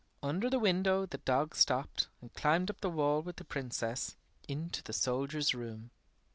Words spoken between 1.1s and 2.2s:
dog stopped